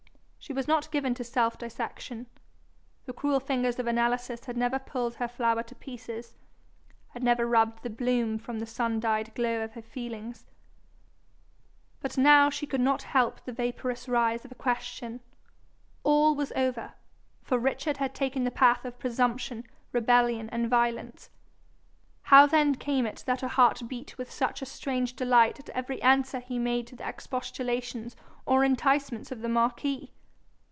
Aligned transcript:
She 0.43 0.53
was 0.53 0.67
not 0.67 0.89
given 0.91 1.13
to 1.13 1.23
self 1.23 1.59
dissection. 1.59 2.25
The 3.05 3.13
cruel 3.13 3.39
fingers 3.39 3.77
of 3.77 3.85
analysis 3.85 4.45
had 4.45 4.57
never 4.57 4.79
pulled 4.79 5.13
her 5.15 5.27
flower 5.27 5.61
to 5.61 5.75
pieces, 5.75 6.33
had 7.09 7.21
never 7.21 7.45
rubbed 7.45 7.83
the 7.83 7.91
bloom 7.91 8.39
from 8.39 8.57
the 8.57 8.65
sun 8.65 8.99
dyed 8.99 9.35
glow 9.35 9.63
of 9.63 9.73
her 9.73 9.83
feelings. 9.83 10.47
But 12.01 12.17
now 12.17 12.49
she 12.49 12.65
could 12.65 12.81
not 12.81 13.03
help 13.03 13.45
the 13.45 13.53
vaporous 13.53 14.09
rise 14.09 14.43
of 14.43 14.51
a 14.51 14.55
question: 14.55 15.19
all 16.03 16.33
was 16.33 16.51
over, 16.55 16.95
for 17.43 17.59
Richard 17.59 17.97
had 17.97 18.15
taken 18.15 18.43
the 18.43 18.49
path 18.51 18.83
of 18.83 18.97
presumption, 18.97 19.63
rebellion, 19.91 20.49
and 20.51 20.67
violence 20.67 21.29
how 22.23 22.47
then 22.47 22.73
came 22.73 23.05
it 23.05 23.23
that 23.27 23.41
her 23.41 23.47
heart 23.47 23.83
beat 23.87 24.17
with 24.17 24.31
such 24.31 24.63
a 24.63 24.65
strange 24.65 25.15
delight 25.15 25.59
at 25.59 25.69
every 25.69 26.01
answer 26.01 26.39
he 26.39 26.57
made 26.57 26.87
to 26.87 26.95
the 26.95 27.07
expostulations 27.07 28.15
or 28.47 28.63
enticements 28.65 29.31
of 29.31 29.41
the 29.41 29.47
marquis? 29.49 30.11